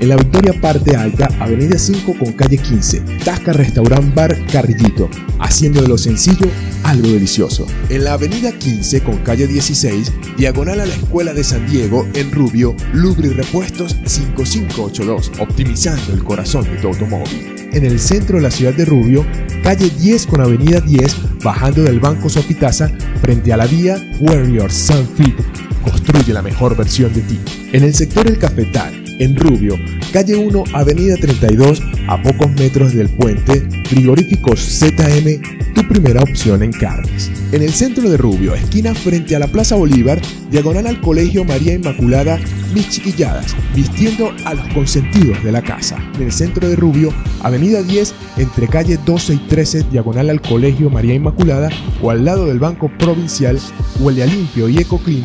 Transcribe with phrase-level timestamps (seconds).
[0.00, 5.10] En la Victoria Parte Alta, Avenida 5 con calle 15, Tasca Restaurant Bar Carrillito,
[5.40, 6.46] haciendo de lo sencillo
[6.84, 7.66] algo delicioso.
[7.88, 12.30] En la Avenida 15 con calle 16, diagonal a la Escuela de San Diego, en
[12.30, 17.56] Rubio, Lubri Repuestos 5582, optimizando el corazón de tu automóvil.
[17.72, 19.26] En el centro de la ciudad de Rubio,
[19.64, 22.88] calle 10 con avenida 10, bajando del Banco Sopitaza,
[23.20, 25.34] frente a la vía Warrior Sunfit.
[25.82, 27.40] Construye la mejor versión de ti.
[27.72, 29.78] En el sector El Cafetal, en Rubio,
[30.12, 36.72] calle 1, avenida 32, a pocos metros del puente, frigoríficos ZM, tu primera opción en
[36.72, 37.30] carnes.
[37.52, 41.74] En el centro de Rubio, esquina frente a la Plaza Bolívar, diagonal al Colegio María
[41.74, 42.38] Inmaculada,
[42.74, 45.98] mis chiquilladas, vistiendo a los consentidos de la casa.
[46.16, 50.90] En el centro de Rubio, avenida 10, entre calle 12 y 13, diagonal al Colegio
[50.90, 51.70] María Inmaculada,
[52.02, 53.58] o al lado del Banco Provincial,
[54.00, 55.24] huele a limpio y eco clean,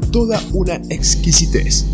[0.11, 1.85] toda una exquisitez.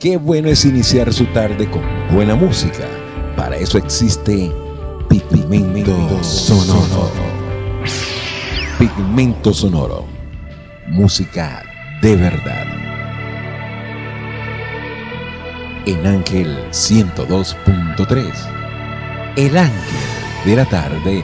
[0.00, 2.86] Qué bueno es iniciar su tarde con buena música.
[3.36, 4.50] Para eso existe
[5.08, 7.10] Pigmento Sonoro.
[8.78, 10.04] Pigmento Sonoro.
[10.88, 11.62] Música
[12.02, 12.66] de verdad.
[15.86, 18.55] En Ángel 102.3.
[19.36, 19.74] El ángel
[20.46, 21.22] de la tarde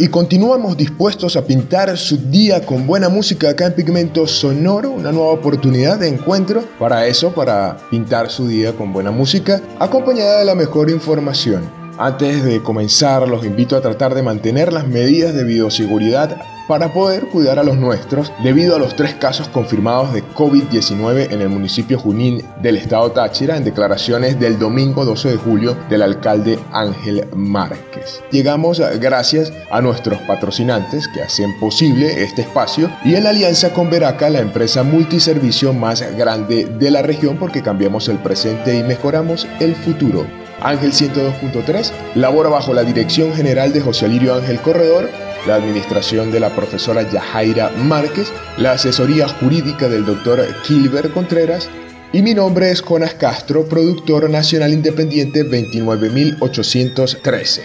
[0.00, 5.10] Y continuamos dispuestos a pintar su día con buena música acá en Pigmento Sonoro, una
[5.10, 10.44] nueva oportunidad de encuentro para eso, para pintar su día con buena música, acompañada de
[10.44, 11.77] la mejor información.
[12.00, 17.26] Antes de comenzar, los invito a tratar de mantener las medidas de bioseguridad para poder
[17.26, 21.98] cuidar a los nuestros debido a los tres casos confirmados de COVID-19 en el municipio
[21.98, 28.22] Junín del estado Táchira en declaraciones del domingo 12 de julio del alcalde Ángel Márquez.
[28.30, 34.30] Llegamos gracias a nuestros patrocinantes que hacen posible este espacio y en alianza con Veraca,
[34.30, 39.74] la empresa multiservicio más grande de la región porque cambiamos el presente y mejoramos el
[39.74, 40.47] futuro.
[40.60, 45.08] Ángel 102.3 labora bajo la dirección general de José Alirio Ángel Corredor
[45.46, 51.70] la administración de la profesora Yajaira Márquez, la asesoría jurídica del doctor Kilber Contreras
[52.12, 57.62] y mi nombre es Jonas Castro, productor nacional independiente 29813.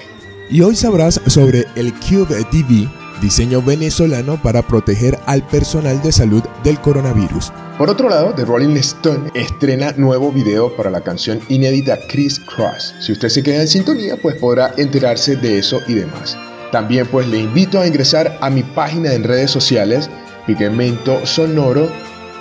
[0.50, 2.90] Y hoy sabrás sobre el Cube TV,
[3.24, 7.52] diseño venezolano para proteger al personal de salud del coronavirus.
[7.78, 12.94] Por otro lado, The Rolling Stone estrena nuevo video para la canción inédita Chris Cross.
[13.00, 16.38] Si usted se queda en sintonía, pues podrá enterarse de eso y demás.
[16.72, 20.10] También pues le invito a ingresar a mi página en redes sociales,
[20.46, 21.90] Pigmento Sonoro.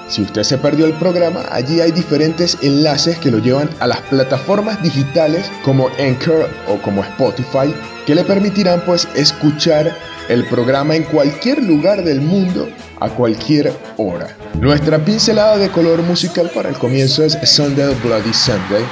[0.09, 4.01] Si usted se perdió el programa, allí hay diferentes enlaces que lo llevan a las
[4.03, 7.73] plataformas digitales como Anchor o como Spotify,
[8.05, 9.97] que le permitirán pues escuchar
[10.29, 12.69] el programa en cualquier lugar del mundo
[13.01, 14.37] a cualquier hora.
[14.61, 18.85] Nuestra pincelada de color musical para el comienzo es Sunday Bloody Sunday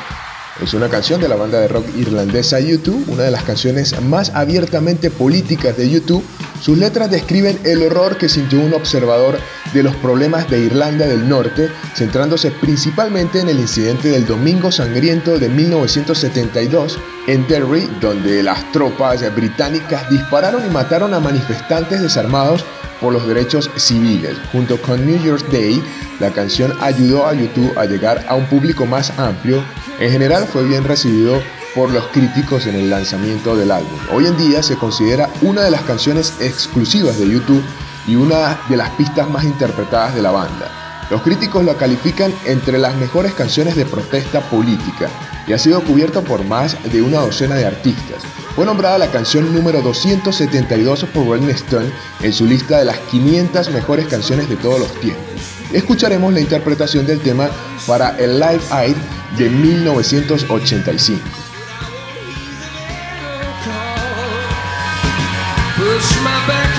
[0.63, 4.31] es una canción de la banda de rock irlandesa YouTube, una de las canciones más
[4.35, 6.23] abiertamente políticas de YouTube.
[6.61, 9.39] Sus letras describen el horror que sintió un observador
[9.73, 15.39] de los problemas de Irlanda del Norte, centrándose principalmente en el incidente del Domingo Sangriento
[15.39, 22.65] de 1972 en Derry, donde las tropas británicas dispararon y mataron a manifestantes desarmados
[23.01, 24.37] por los derechos civiles.
[24.53, 25.83] Junto con New Year's Day,
[26.19, 29.65] la canción ayudó a YouTube a llegar a un público más amplio
[30.01, 31.43] en general fue bien recibido
[31.75, 33.99] por los críticos en el lanzamiento del álbum.
[34.13, 37.63] Hoy en día se considera una de las canciones exclusivas de YouTube
[38.07, 41.07] y una de las pistas más interpretadas de la banda.
[41.11, 45.09] Los críticos la califican entre las mejores canciones de protesta política
[45.47, 48.23] y ha sido cubierto por más de una docena de artistas.
[48.55, 51.91] fue nombrada la canción número 272 por Rolling Stone
[52.23, 55.25] en su lista de las 500 mejores canciones de todos los tiempos.
[55.73, 57.49] Escucharemos la interpretación del tema
[57.87, 58.97] para el Live Aid
[59.39, 61.40] de 1985.
[65.91, 66.70] push my back.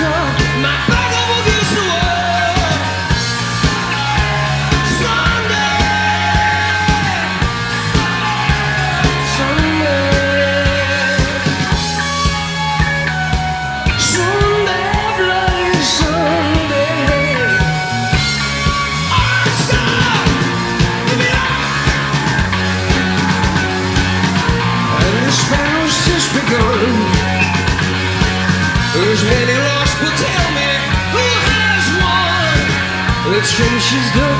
[33.92, 34.31] she's done.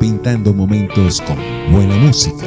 [0.00, 1.36] Pintando momentos con
[1.70, 2.46] buena música.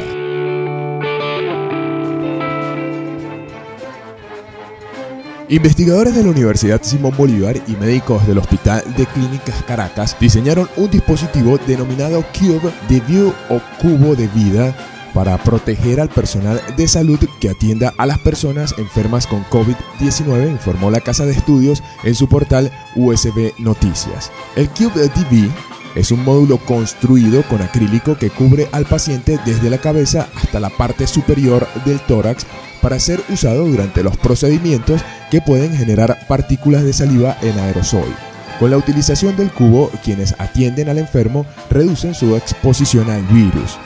[5.50, 10.90] Investigadores de la Universidad Simón Bolívar y médicos del Hospital de Clínicas Caracas diseñaron un
[10.90, 17.18] dispositivo denominado Cube de View o Cubo de Vida para proteger al personal de salud
[17.42, 22.30] que atienda a las personas enfermas con COVID-19, informó la Casa de Estudios en su
[22.30, 24.32] portal USB Noticias.
[24.56, 25.50] El Cube TV
[25.96, 30.70] es un módulo construido con acrílico que cubre al paciente desde la cabeza hasta la
[30.70, 32.46] parte superior del tórax
[32.84, 38.16] para ser usado durante los procedimientos que pueden generar partículas de saliva en aerosol.
[38.60, 43.80] Con la utilización del cubo, quienes atienden al enfermo reducen su exposición al virus.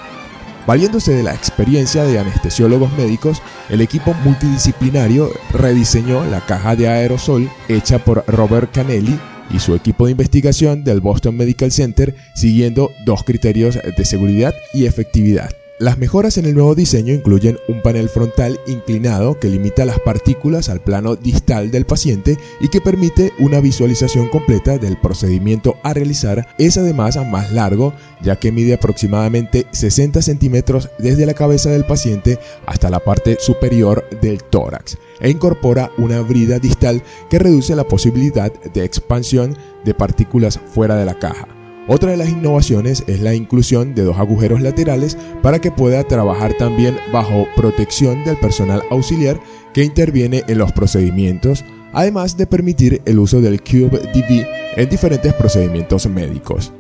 [0.68, 7.50] Valiéndose de la experiencia de anestesiólogos médicos, el equipo multidisciplinario rediseñó la caja de aerosol
[7.68, 13.24] hecha por Robert Canelli y su equipo de investigación del Boston Medical Center siguiendo dos
[13.24, 15.61] criterios de seguridad y efectividad.
[15.82, 20.70] Las mejoras en el nuevo diseño incluyen un panel frontal inclinado que limita las partículas
[20.70, 26.48] al plano distal del paciente y que permite una visualización completa del procedimiento a realizar.
[26.60, 32.38] Es además más largo ya que mide aproximadamente 60 centímetros desde la cabeza del paciente
[32.68, 38.54] hasta la parte superior del tórax e incorpora una brida distal que reduce la posibilidad
[38.54, 41.61] de expansión de partículas fuera de la caja.
[41.94, 46.54] Otra de las innovaciones es la inclusión de dos agujeros laterales para que pueda trabajar
[46.58, 49.38] también bajo protección del personal auxiliar
[49.74, 55.34] que interviene en los procedimientos, además de permitir el uso del Cube DV en diferentes
[55.34, 56.72] procedimientos médicos.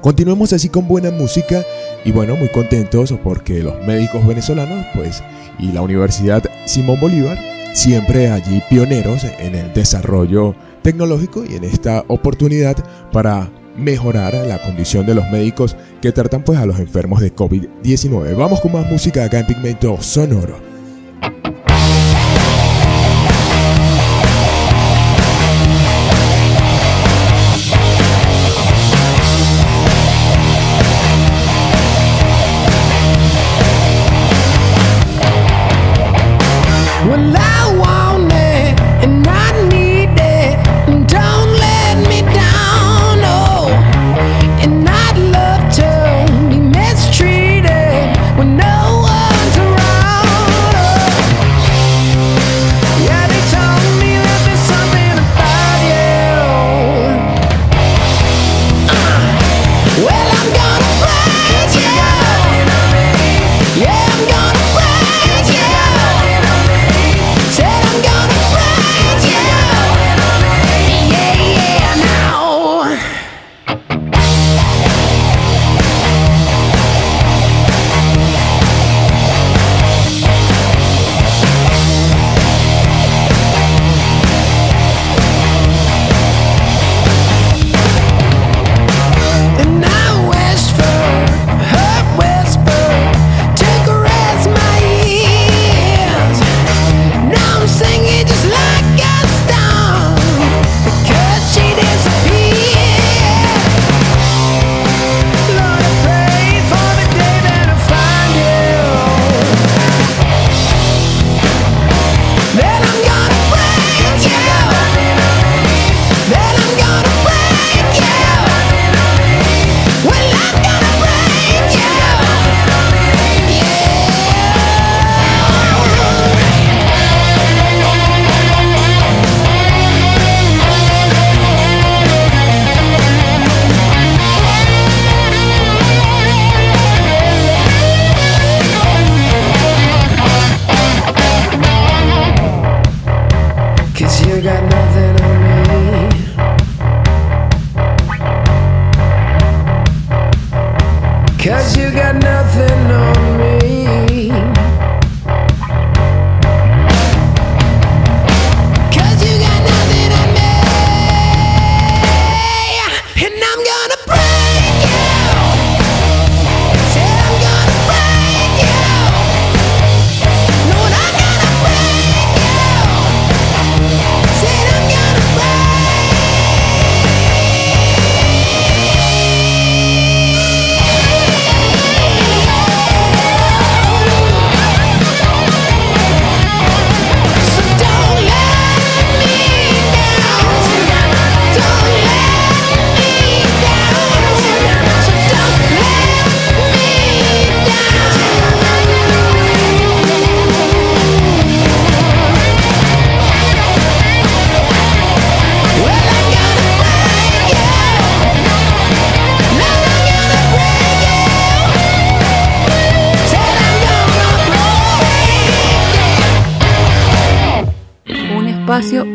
[0.00, 1.62] Continuemos así con buena música
[2.04, 5.22] y bueno, muy contentos porque los médicos venezolanos pues
[5.60, 7.38] y la Universidad Simón Bolívar
[7.72, 12.76] siempre allí pioneros en el desarrollo tecnológico y en esta oportunidad
[13.12, 18.36] para mejorar la condición de los médicos que tratan pues a los enfermos de COVID-19.
[18.36, 20.65] Vamos con más música acá en Pigmento Sonoro.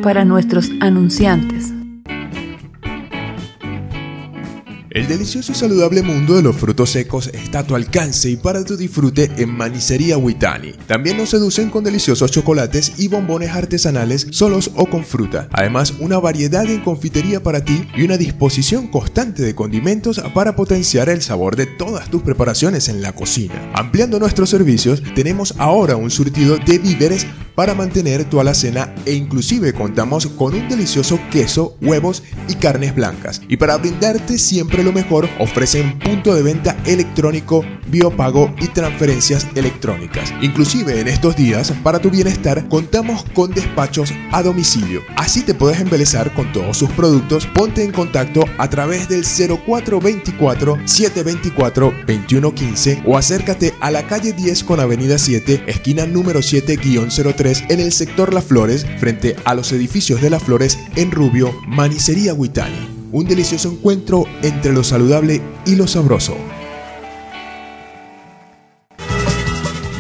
[0.02, 1.72] Para nuestros anunciantes.
[4.94, 8.66] El delicioso y saludable mundo de los frutos secos está a tu alcance y para
[8.66, 10.74] tu disfrute en Manicería Huitani.
[10.86, 15.48] También nos seducen con deliciosos chocolates y bombones artesanales solos o con fruta.
[15.54, 21.08] Además, una variedad en confitería para ti y una disposición constante de condimentos para potenciar
[21.08, 23.72] el sabor de todas tus preparaciones en la cocina.
[23.74, 29.74] Ampliando nuestros servicios, tenemos ahora un surtido de víveres para mantener tu alacena e inclusive
[29.74, 33.42] contamos con un delicioso queso, huevos y carnes blancas.
[33.48, 40.34] Y para brindarte siempre lo mejor, ofrecen punto de venta electrónico, biopago y transferencias electrónicas.
[40.42, 45.02] Inclusive en estos días, para tu bienestar, contamos con despachos a domicilio.
[45.16, 47.48] Así te puedes embelezar con todos sus productos.
[47.48, 54.64] Ponte en contacto a través del 0424 724 2115 o acércate a la calle 10
[54.64, 60.22] con avenida 7, esquina número 7-03 en el sector Las Flores, frente a los edificios
[60.22, 62.88] de Las Flores en Rubio, Manicería Huitani.
[63.12, 66.38] Un delicioso encuentro entre lo saludable y lo sabroso.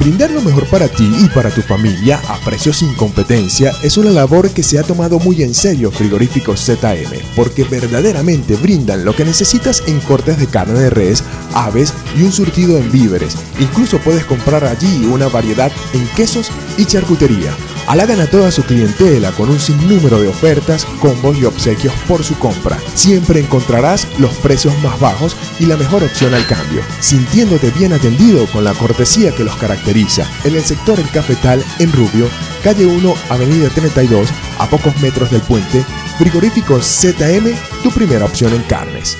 [0.01, 4.09] Brindar lo mejor para ti y para tu familia a precios sin competencia es una
[4.09, 9.25] labor que se ha tomado muy en serio Frigoríficos ZM, porque verdaderamente brindan lo que
[9.25, 13.37] necesitas en cortes de carne de res, aves y un surtido en víveres.
[13.59, 17.51] Incluso puedes comprar allí una variedad en quesos y charcutería.
[17.87, 22.37] Halagan a toda su clientela con un sinnúmero de ofertas, combos y obsequios por su
[22.39, 22.79] compra.
[22.95, 28.47] Siempre encontrarás los precios más bajos y la mejor opción al cambio, sintiéndote bien atendido
[28.47, 29.90] con la cortesía que los caracteriza.
[30.45, 32.29] En el sector El Cafetal, en Rubio,
[32.63, 35.83] calle 1, avenida 32, a pocos metros del puente,
[36.17, 39.17] Frigoríficos ZM, tu primera opción en carnes.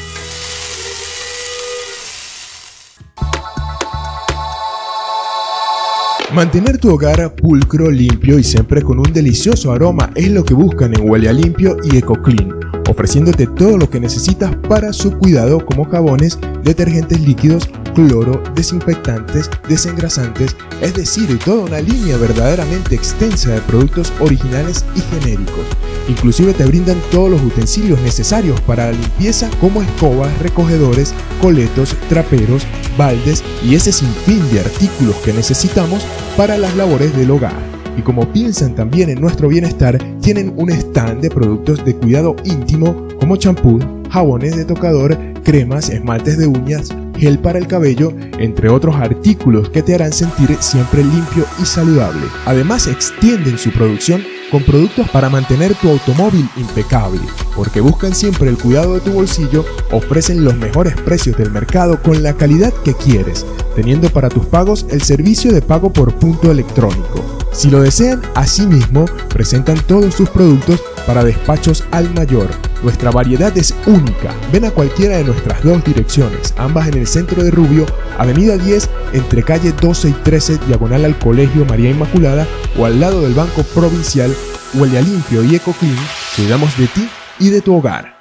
[6.34, 10.94] Mantener tu hogar pulcro, limpio y siempre con un delicioso aroma es lo que buscan
[10.94, 12.58] en Huele Limpio y EcoClean,
[12.90, 20.56] ofreciéndote todo lo que necesitas para su cuidado como jabones, detergentes líquidos, cloro, desinfectantes, desengrasantes,
[20.82, 25.66] es decir, toda una línea verdaderamente extensa de productos originales y genéricos.
[26.08, 32.66] Inclusive te brindan todos los utensilios necesarios para la limpieza como escobas, recogedores, coletos, traperos,
[32.98, 37.72] baldes y ese sinfín de artículos que necesitamos para las labores del hogar.
[37.98, 43.08] Y como piensan también en nuestro bienestar, tienen un stand de productos de cuidado íntimo
[43.20, 48.96] como champú, jabones de tocador, cremas, esmaltes de uñas, gel para el cabello, entre otros
[48.96, 52.26] artículos que te harán sentir siempre limpio y saludable.
[52.46, 57.22] Además extienden su producción con productos para mantener tu automóvil impecable,
[57.56, 62.22] porque buscan siempre el cuidado de tu bolsillo, ofrecen los mejores precios del mercado con
[62.22, 67.24] la calidad que quieres, teniendo para tus pagos el servicio de pago por punto electrónico.
[67.54, 72.50] Si lo desean, asimismo, presentan todos sus productos para despachos al mayor.
[72.84, 74.34] Nuestra variedad es única.
[74.52, 77.86] Ven a cualquiera de nuestras dos direcciones, ambas en el centro de Rubio,
[78.18, 83.22] Avenida 10, entre calle 12 y 13, diagonal al Colegio María Inmaculada, o al lado
[83.22, 84.34] del Banco Provincial,
[84.74, 85.96] Huele a Limpio y EcoClean,
[86.36, 88.21] cuidamos de ti y de tu hogar.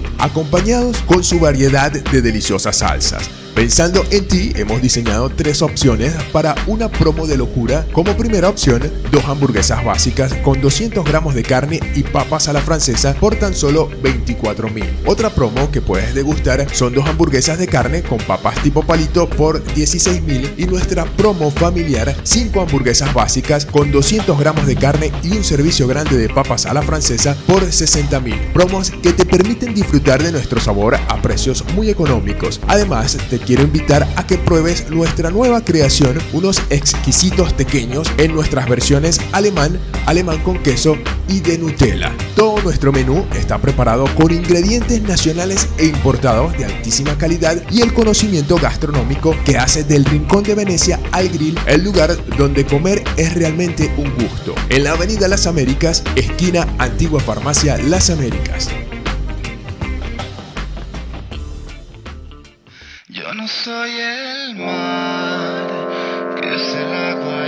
[0.21, 3.29] acompañados con su variedad de deliciosas salsas.
[3.55, 7.85] Pensando en ti, hemos diseñado tres opciones para una promo de locura.
[7.91, 12.61] Como primera opción, dos hamburguesas básicas con 200 gramos de carne y papas a la
[12.61, 14.85] francesa por tan solo 24 mil.
[15.05, 19.61] Otra promo que puedes degustar son dos hamburguesas de carne con papas tipo palito por
[19.73, 25.35] 16 mil y nuestra promo familiar, 5 hamburguesas básicas con 200 gramos de carne y
[25.35, 28.39] un servicio grande de papas a la francesa por 60 mil.
[28.53, 32.61] Promos que te permiten disfrutar de nuestro sabor a precios muy económicos.
[32.67, 38.67] Además, te quiero invitar a que pruebes nuestra nueva creación, unos exquisitos pequeños en nuestras
[38.69, 42.11] versiones alemán, alemán con queso y de Nutella.
[42.35, 47.93] Todo nuestro menú está preparado con ingredientes nacionales e importados de altísima calidad y el
[47.93, 53.33] conocimiento gastronómico que hace del Rincón de Venecia al Grill el lugar donde comer es
[53.33, 54.55] realmente un gusto.
[54.69, 58.69] En la Avenida Las Américas, esquina Antigua Farmacia Las Américas.
[63.33, 65.87] No soy el mar,
[66.35, 67.40] que es el agua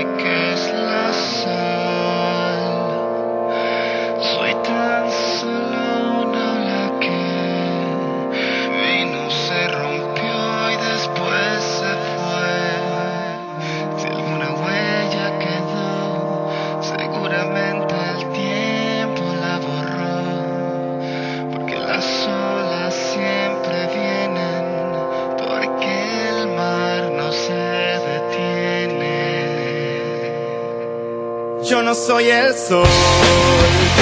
[31.93, 32.87] soy el sol,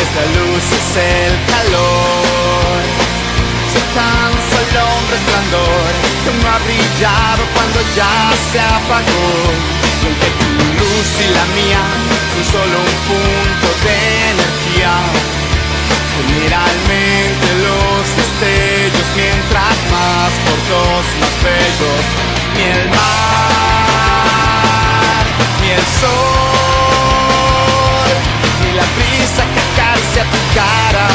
[0.02, 2.80] esta luz es el calor.
[3.72, 5.92] Soy tan solo un resplandor
[6.24, 8.16] que no ha brillado cuando ya
[8.52, 9.32] se apagó.
[10.02, 10.50] Y aunque tu
[10.80, 11.84] luz y la mía
[12.32, 13.96] son solo un punto de
[14.32, 14.96] energía,
[16.16, 22.06] generalmente los destellos, mientras más cortos, más bellos,
[22.56, 23.92] ni el mar,
[25.62, 26.61] ni el sol,
[30.12, 31.08] acaricia tu cara,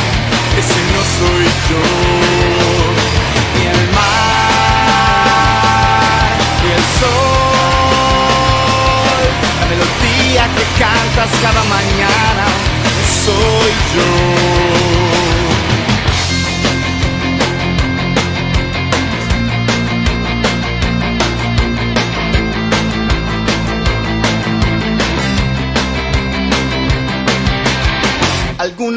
[0.56, 1.84] ese no soy yo,
[3.54, 4.78] ni el mar,
[6.62, 7.10] ni el sol,
[9.60, 12.44] la melodía que cantas cada mañana,
[13.24, 14.95] soy yo.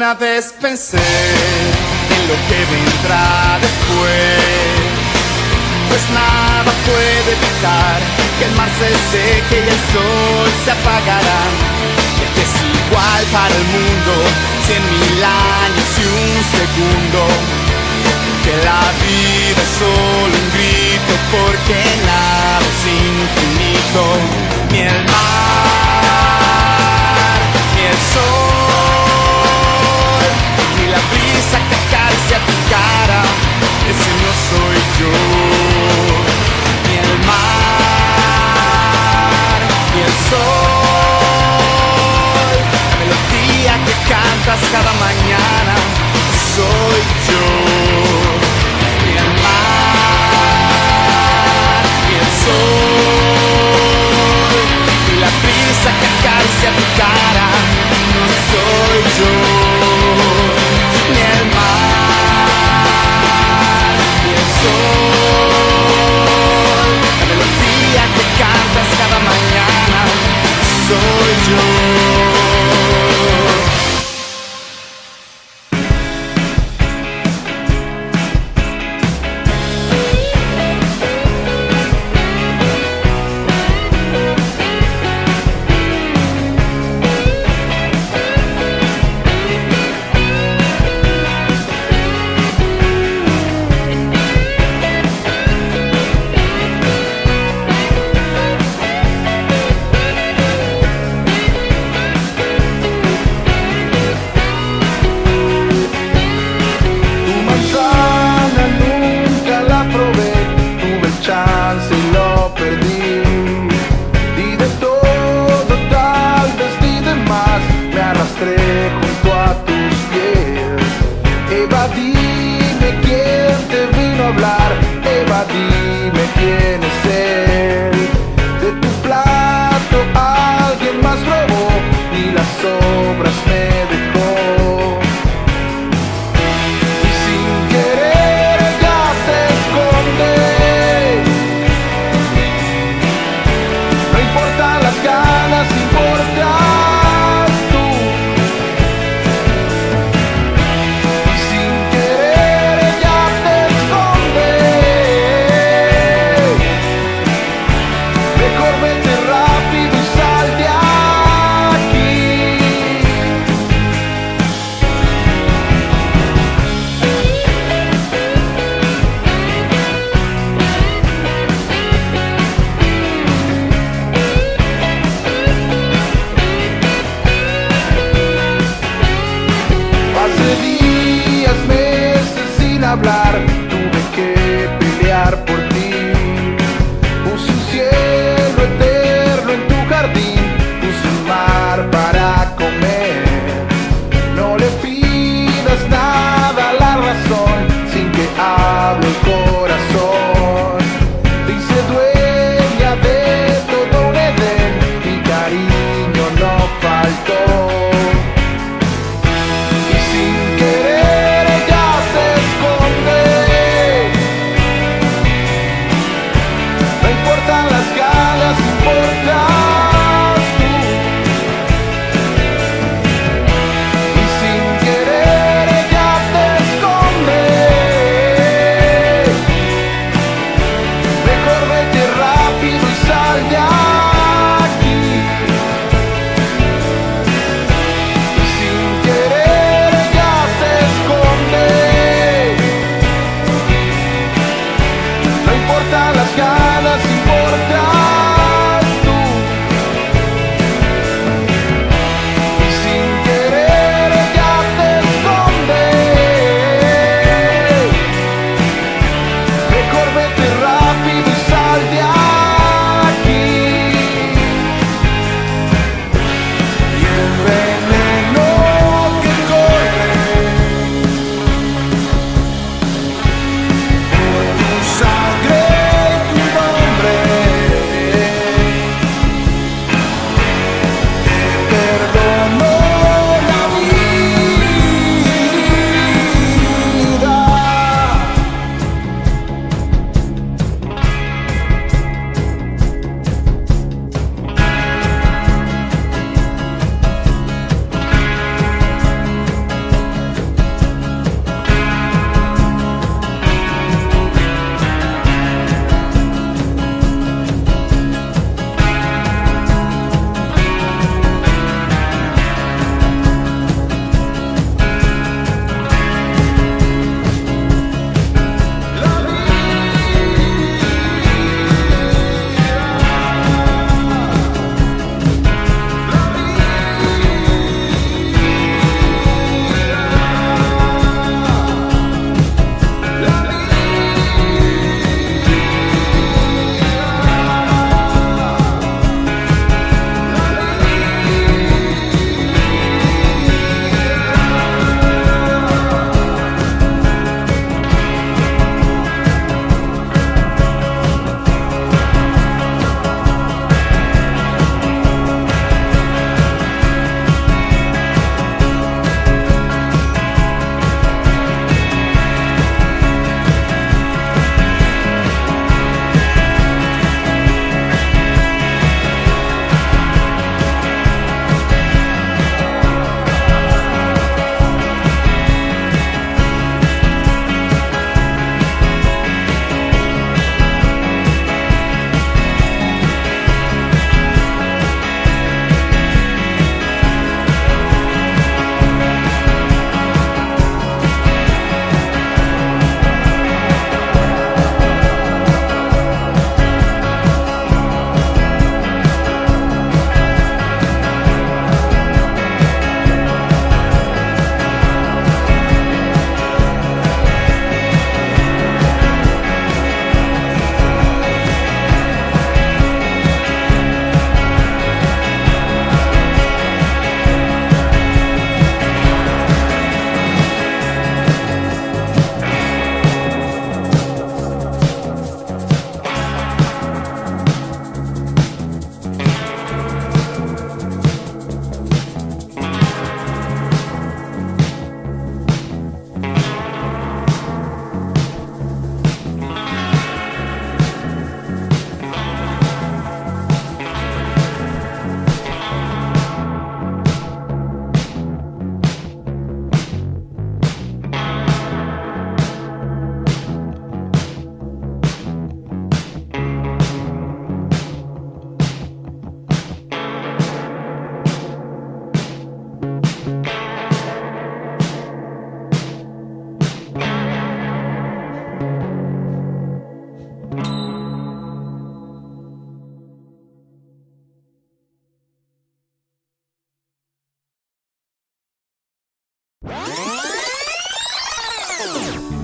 [0.00, 4.40] Alguna vez pensé en lo que vendrá después,
[5.90, 8.00] pues nada puede evitar
[8.38, 11.42] que el mar se seque y el sol se apagará.
[12.16, 14.12] Y es igual para el mundo,
[14.64, 17.20] cien mil años y un segundo.
[18.42, 24.02] Que la vida es solo un grito porque nada es infinito,
[24.72, 26.39] ni el mar,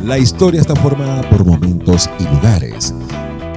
[0.07, 2.95] La historia está formada por momentos y lugares.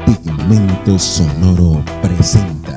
[0.03, 2.75] Pigmento Sonoro presenta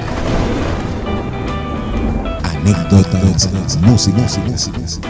[2.43, 3.49] anécdotas,
[3.81, 5.09] música, música, música.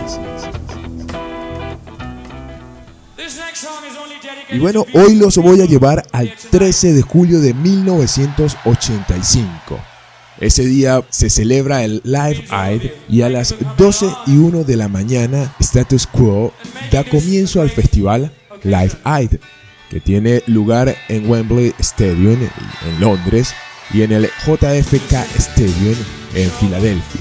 [4.52, 9.80] Y bueno, hoy los voy a llevar al 13 de julio de 1985.
[10.38, 14.86] Ese día se celebra el Live Aid y a las 12 y 1 de la
[14.86, 16.52] mañana Status Quo
[16.92, 18.32] da comienzo al festival
[18.64, 19.32] Live Aid,
[19.90, 22.38] que tiene lugar en Wembley Stadium
[22.86, 23.54] en Londres
[23.92, 25.96] y en el JFK Stadium
[26.34, 27.20] en Filadelfia.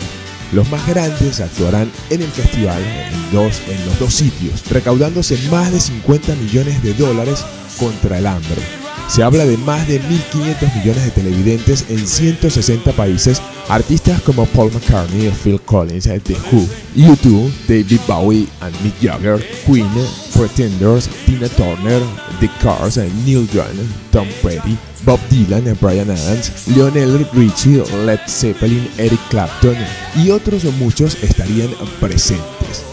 [0.54, 5.72] Los más grandes actuarán en el festival en, dos, en los dos sitios, recaudándose más
[5.72, 7.46] de 50 millones de dólares
[7.80, 8.62] contra el hambre.
[9.08, 14.72] Se habla de más de 1.500 millones de televidentes en 160 países, artistas como Paul
[14.72, 19.90] McCartney, Phil Collins, The Who, U2, David Bowie and Mick Jagger, Queen,
[20.34, 22.02] Pretenders, Tina Turner,
[22.40, 23.76] The Cars, Neil Young,
[24.12, 29.76] Tom Petty, Bob Dylan, Brian Adams, Lionel Richie, Led Zeppelin, Eric Clapton
[30.16, 32.84] y otros muchos estarían presentes.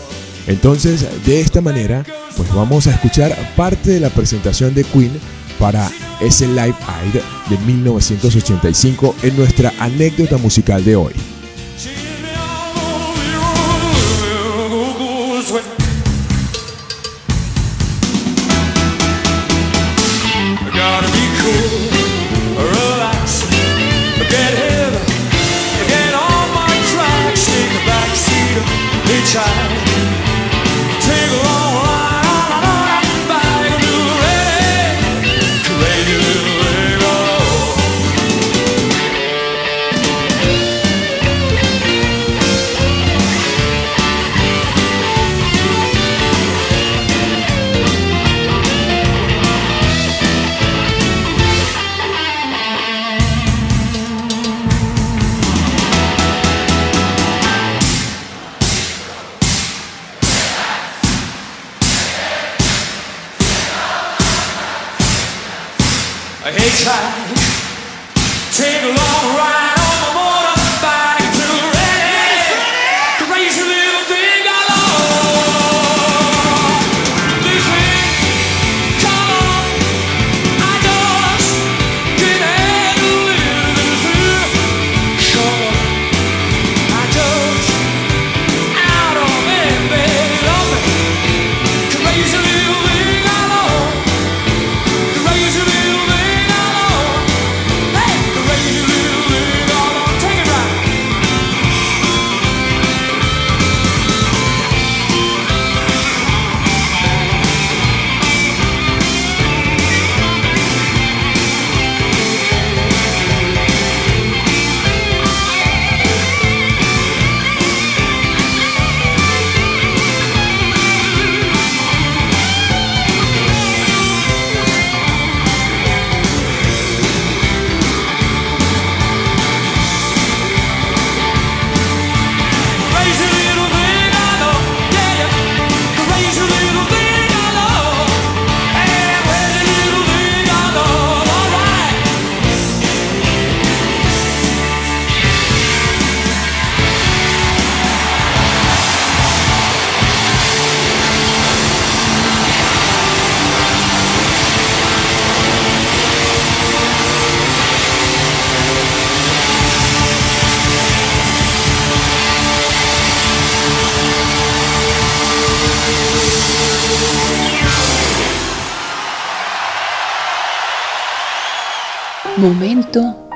[0.47, 2.05] Entonces, de esta manera,
[2.37, 5.13] pues vamos a escuchar parte de la presentación de Queen
[5.59, 5.91] para
[6.21, 11.38] ese Live Aid de 1985 en nuestra anécdota musical de hoy.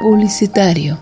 [0.02, 0.98] Publicitario.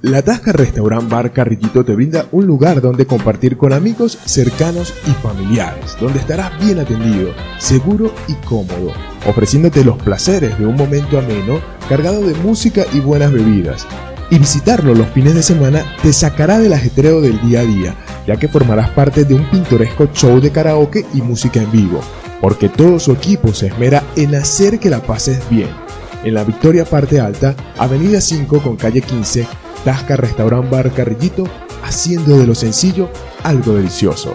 [0.00, 5.10] La Tasca Restaurant Bar Carrillito te brinda un lugar donde compartir con amigos cercanos y
[5.22, 8.92] familiares, donde estarás bien atendido, seguro y cómodo,
[9.28, 13.86] ofreciéndote los placeres de un momento ameno cargado de música y buenas bebidas.
[14.28, 17.94] Y visitarlo los fines de semana te sacará del ajetreo del día a día,
[18.26, 22.00] ya que formarás parte de un pintoresco show de karaoke y música en vivo,
[22.40, 25.87] porque todo su equipo se esmera en hacer que la pases bien.
[26.24, 29.46] En la Victoria Parte Alta, Avenida 5 con calle 15,
[29.84, 31.44] Tasca Restaurant Bar Carrillito,
[31.84, 33.08] haciendo de lo sencillo
[33.44, 34.34] algo delicioso.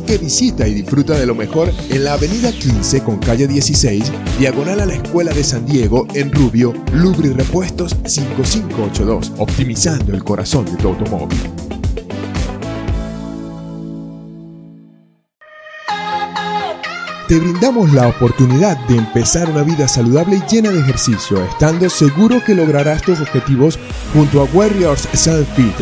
[0.03, 4.79] que visita y disfruta de lo mejor en la avenida 15 con calle 16, diagonal
[4.79, 10.77] a la Escuela de San Diego en Rubio, Lubri Repuestos 5582, optimizando el corazón de
[10.77, 11.39] tu automóvil.
[17.31, 22.43] te brindamos la oportunidad de empezar una vida saludable y llena de ejercicio, estando seguro
[22.45, 23.79] que lograrás tus objetivos
[24.13, 25.73] junto a Warriors Self Fit,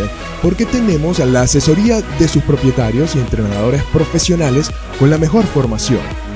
[0.42, 6.29] porque tenemos la asesoría de sus propietarios y entrenadores profesionales con la mejor formación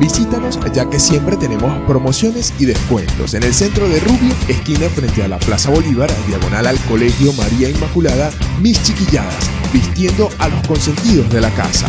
[0.00, 5.22] Visítanos ya que siempre tenemos promociones y descuentos en el centro de Rubio, esquina frente
[5.22, 8.30] a la Plaza Bolívar, diagonal al Colegio María Inmaculada,
[8.60, 11.88] Mis Chiquilladas, vistiendo a los consentidos de la casa.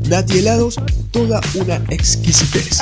[0.11, 0.75] Nati Helados,
[1.11, 2.81] toda una exquisitez.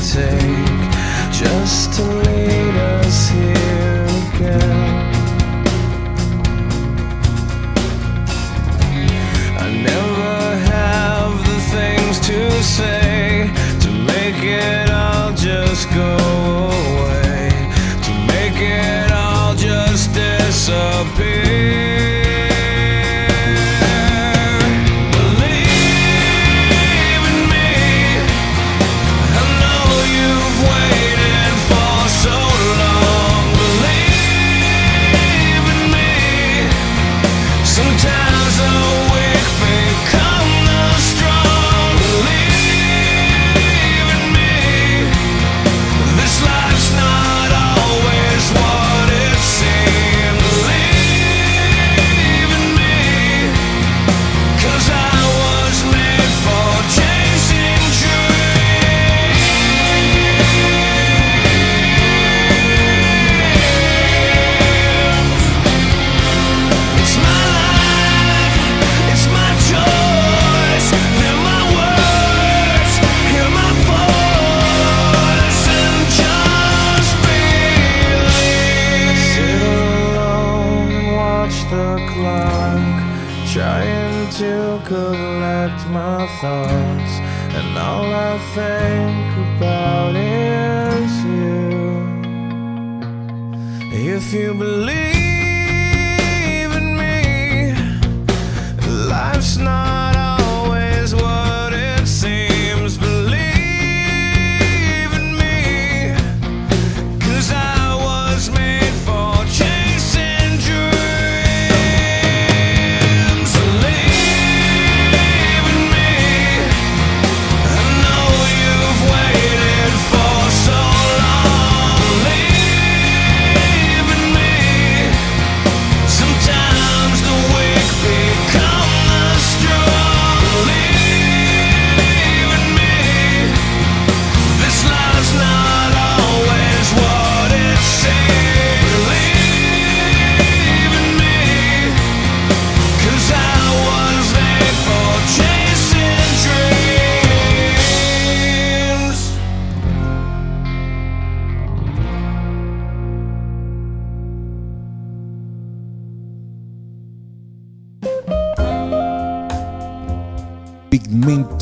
[0.00, 2.39] take just to little.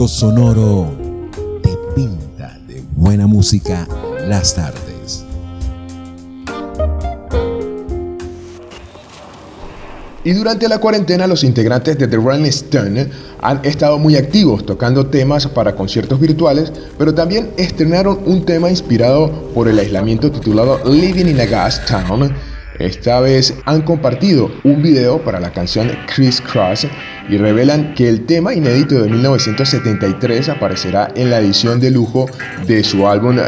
[0.07, 0.93] Sonoro
[1.63, 3.89] te pinta de buena música
[4.29, 5.25] las tardes.
[10.23, 13.09] Y durante la cuarentena los integrantes de The Rolling Stone
[13.41, 19.33] han estado muy activos tocando temas para conciertos virtuales, pero también estrenaron un tema inspirado
[19.55, 22.33] por el aislamiento titulado Living in a Gas Town.
[22.79, 26.87] Esta vez han compartido un video para la canción Criss Cross
[27.29, 32.27] y revelan que el tema inédito de 1973 aparecerá en la edición de lujo
[32.69, 33.39] de su álbum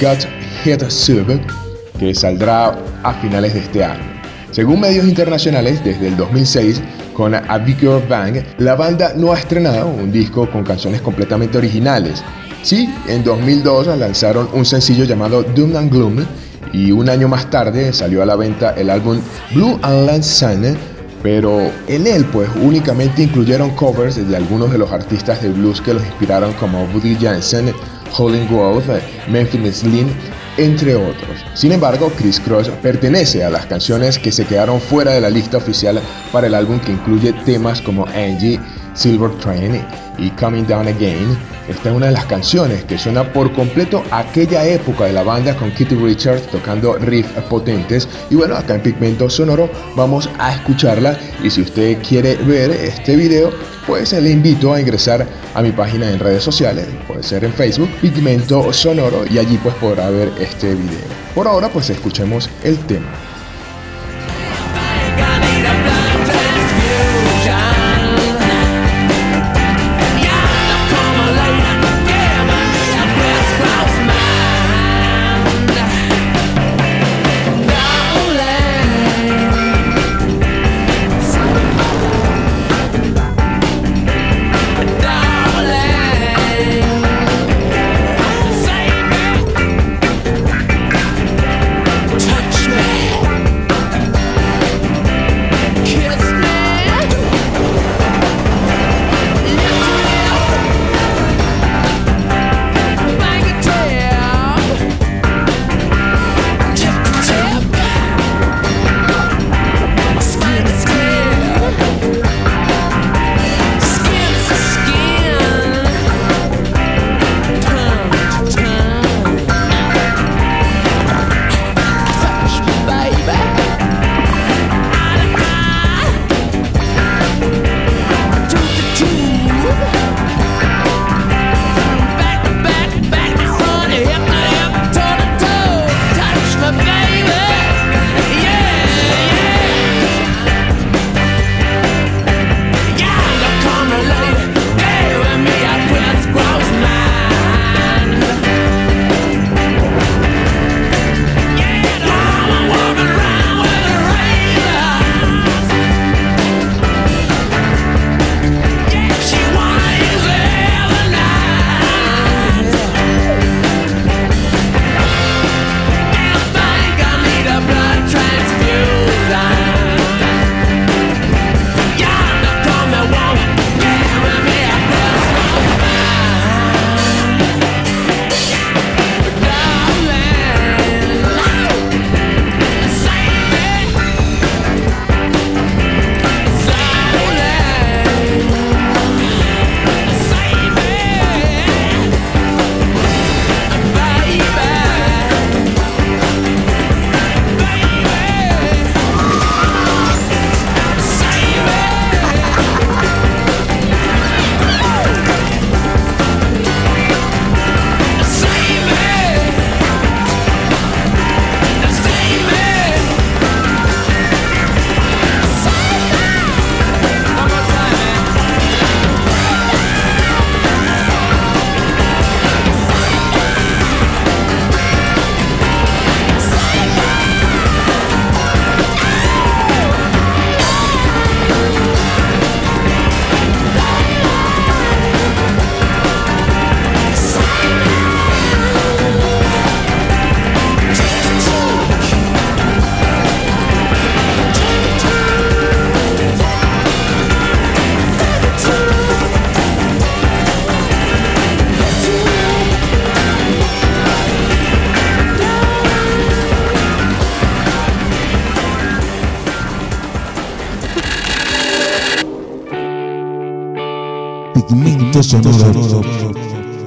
[0.00, 0.28] Got
[0.64, 1.26] Head Sub,
[1.98, 4.04] que saldrá a finales de este año.
[4.52, 6.80] Según medios internacionales, desde el 2006,
[7.12, 7.58] con A
[8.08, 12.22] Bang, la banda no ha estrenado un disco con canciones completamente originales.
[12.62, 16.26] Sí, en 2002 lanzaron un sencillo llamado Doom and Gloom
[16.76, 19.18] y un año más tarde salió a la venta el álbum
[19.54, 20.76] Blue and Land Sun,
[21.22, 25.94] pero en él pues únicamente incluyeron covers de algunos de los artistas de blues que
[25.94, 27.72] los inspiraron como Woody Jansen,
[28.14, 28.84] Holling Wolf,
[29.26, 30.08] Memphis Slim,
[30.58, 31.44] entre otros.
[31.54, 35.56] Sin embargo, Chris Cross pertenece a las canciones que se quedaron fuera de la lista
[35.56, 35.98] oficial
[36.30, 38.60] para el álbum que incluye temas como Angie,
[38.92, 39.82] Silver Train
[40.18, 41.55] y Coming Down Again.
[41.68, 45.56] Esta es una de las canciones que suena por completo aquella época de la banda
[45.56, 48.08] con Kitty Richards tocando riffs potentes.
[48.30, 51.18] Y bueno, acá en Pigmento Sonoro vamos a escucharla.
[51.42, 53.50] Y si usted quiere ver este video,
[53.86, 57.88] pues le invito a ingresar a mi página en redes sociales, puede ser en Facebook,
[58.00, 60.98] Pigmento Sonoro, y allí pues podrá ver este video.
[61.34, 63.25] Por ahora pues escuchemos el tema.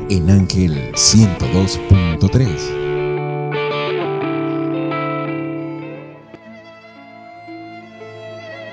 [0.10, 2.80] En Ángel 102.3.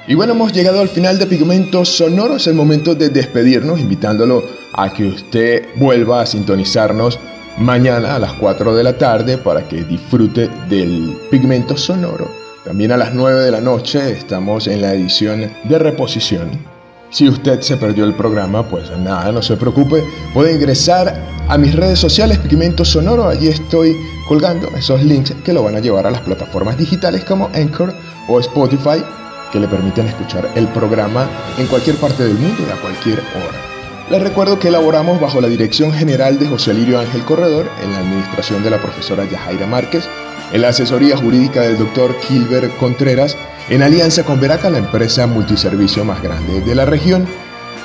[0.09, 2.41] Y bueno, hemos llegado al final de Pigmentos Sonoros.
[2.43, 7.19] Es el momento de despedirnos, invitándolo a que usted vuelva a sintonizarnos
[7.59, 12.31] mañana a las 4 de la tarde para que disfrute del Pigmento Sonoro.
[12.65, 16.76] También a las 9 de la noche estamos en la edición de reposición.
[17.17, 20.05] Si usted se perdió el programa, pues nada, no se preocupe.
[20.35, 23.27] Puede ingresar a mis redes sociales Pigmento Sonoro.
[23.27, 23.97] Allí estoy
[24.29, 27.95] colgando esos links que lo van a llevar a las plataformas digitales como Anchor
[28.29, 29.03] o Spotify
[29.51, 34.11] que le permiten escuchar el programa en cualquier parte del mundo y a cualquier hora.
[34.11, 38.01] Les recuerdo que elaboramos bajo la dirección general de José Lirio Ángel Corredor, en la
[38.01, 40.05] administración de la profesora Yajaira Márquez,
[40.53, 43.39] en la asesoría jurídica del doctor Kilber Contreras,
[43.69, 47.27] en alianza con Veraca, la empresa multiservicio más grande de la región.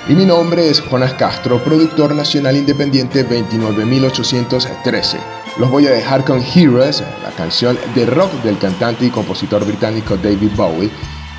[0.07, 5.17] Y mi nombre es Jonas Castro, productor nacional independiente 29813.
[5.57, 10.17] Los voy a dejar con Heroes, la canción de rock del cantante y compositor británico
[10.17, 10.89] David Bowie,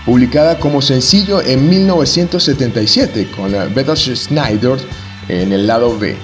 [0.04, 4.78] publicada como sencillo en 1977 con Bethel Schneider
[5.28, 6.16] en el lado B.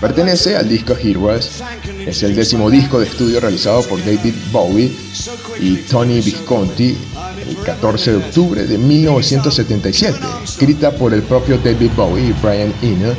[0.00, 1.60] Pertenece al disco Heroes,
[2.06, 4.92] es el décimo disco de estudio realizado por David Bowie
[5.60, 6.96] y Tony Visconti
[7.48, 13.14] el 14 de octubre de 1977, escrita por el propio David Bowie y Brian Eno,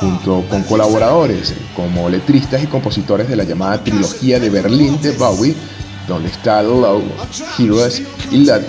[0.00, 5.54] junto con colaboradores como letristas y compositores de la llamada trilogía de Berlín de Bowie,
[6.08, 7.02] donde está Low,
[7.58, 8.64] Heroes y Her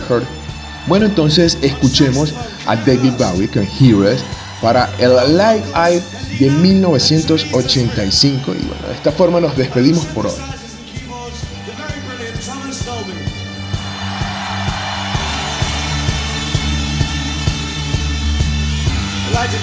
[0.87, 2.33] bueno, entonces escuchemos
[2.65, 4.23] a David Bowie con Heroes
[4.61, 6.01] para el Live Aid
[6.39, 10.56] de 1985 y bueno, de esta forma nos despedimos por hoy.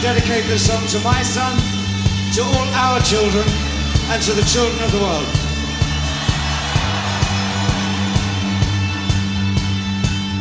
[0.05, 1.57] Dedicate this song to my son,
[2.35, 3.47] to all our children,
[4.13, 5.25] and to the children of the world.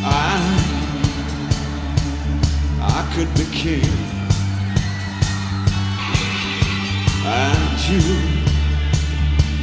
[0.04, 0.36] I,
[2.82, 3.88] I could be king,
[7.24, 8.04] and you,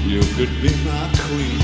[0.09, 1.61] you could be my queen.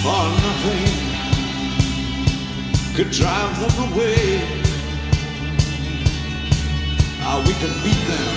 [0.00, 1.04] For nothing
[2.94, 4.63] could drive them away.
[7.36, 8.34] Ah, we can beat them.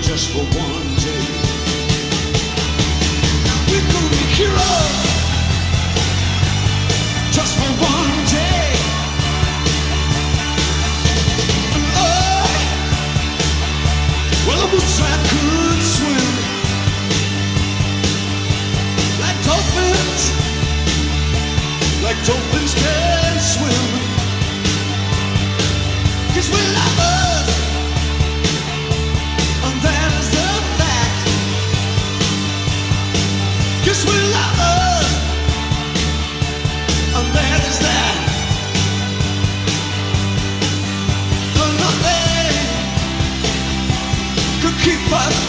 [0.00, 1.26] Just for one day.
[3.72, 4.96] We can be heroes.
[7.36, 8.64] Just for one day.
[11.76, 12.48] And I,
[14.46, 16.32] well, I wish I could swim.
[19.22, 20.22] Like dolphins.
[22.02, 22.91] Like dolphins can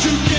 [0.06, 0.33] you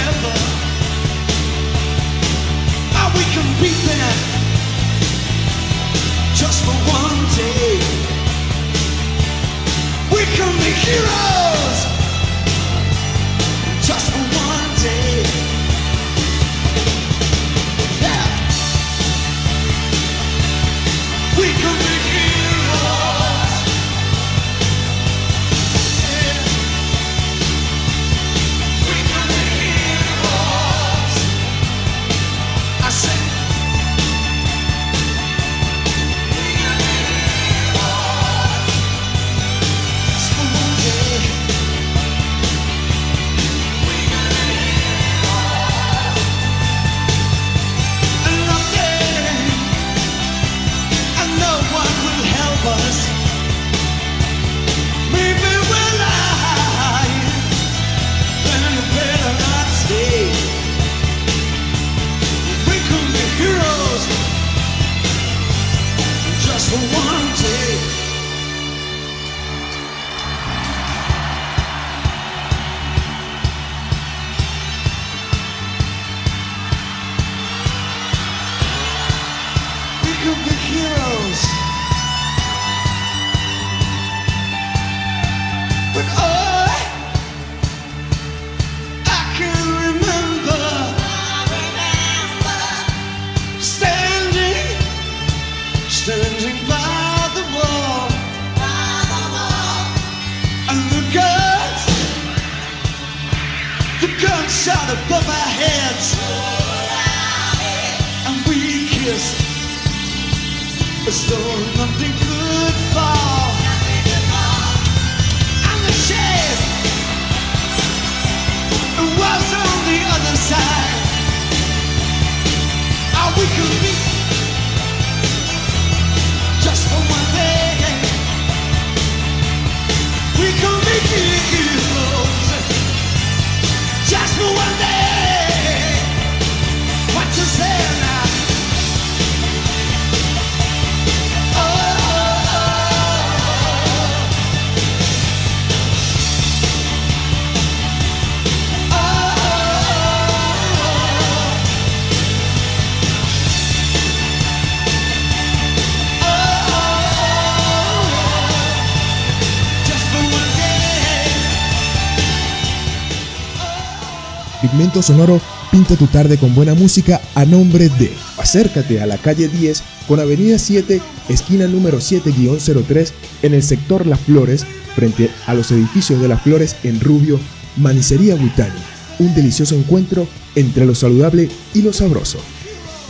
[165.02, 165.40] Sonoro
[165.70, 168.12] pinta tu tarde con buena música a nombre de.
[168.38, 174.20] Acércate a la calle 10 con Avenida 7, esquina número 7-03 en el sector Las
[174.20, 177.38] Flores, frente a los edificios de Las Flores en Rubio,
[177.76, 178.80] Manicería Buitani.
[179.18, 182.38] Un delicioso encuentro entre lo saludable y lo sabroso.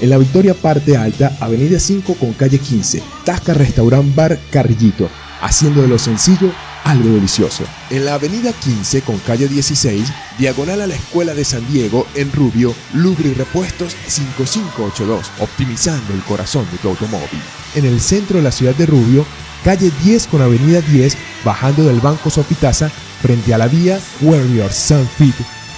[0.00, 5.08] En la Victoria Parte Alta, Avenida 5 con calle 15, Tasca Restaurant Bar Carrillito,
[5.40, 6.52] haciendo de lo sencillo
[6.84, 7.64] algo delicioso.
[7.90, 10.06] En la Avenida 15 con calle 16,
[10.38, 16.22] diagonal a la Escuela de San Diego, en Rubio, Lubre y Repuestos 5582, optimizando el
[16.22, 17.40] corazón de tu automóvil.
[17.74, 19.26] En el centro de la ciudad de Rubio,
[19.64, 22.90] calle 10 con avenida 10, bajando del Banco Sofitasa,
[23.22, 25.34] frente a la vía Warrior Sun Fit,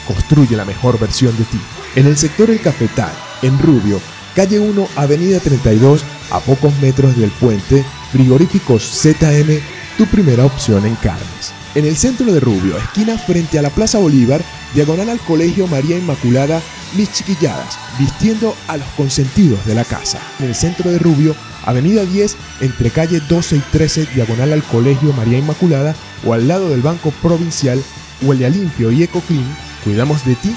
[0.06, 1.60] construye la mejor versión de ti.
[1.94, 4.00] En el sector El Cafetal, en Rubio,
[4.34, 9.60] calle 1, avenida 32, a pocos metros del puente, frigoríficos ZM,
[9.96, 11.52] tu primera opción en carnes.
[11.74, 14.42] En el centro de Rubio, esquina frente a la Plaza Bolívar,
[14.74, 16.60] diagonal al Colegio María Inmaculada,
[16.96, 20.20] mis chiquilladas, vistiendo a los consentidos de la casa.
[20.38, 21.34] En el centro de Rubio,
[21.64, 25.94] avenida 10, entre calle 12 y 13, diagonal al Colegio María Inmaculada,
[26.24, 27.82] o al lado del Banco Provincial,
[28.22, 30.56] huele a limpio y eco clean, cuidamos de ti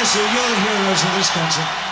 [0.00, 1.89] You're the heroes of this concert.